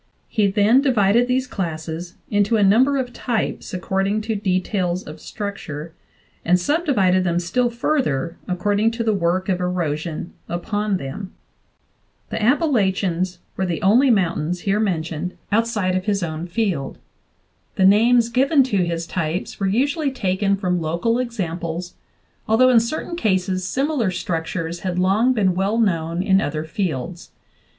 [0.27, 5.21] He then divided these classes into a num ber of types according to details of
[5.21, 5.93] structure,
[6.43, 11.35] and subdivided them still further according to the work of erosion upon them.
[12.31, 16.23] The Appalachians were the only mountains here mentioned JOHN WIvSI.KY POWEXL DAVIS outside of his
[16.23, 16.97] own field.
[17.75, 21.93] The names given to his types were usually taken from local examples,
[22.47, 27.29] although in certain cases similar structures had long been well known in other fields.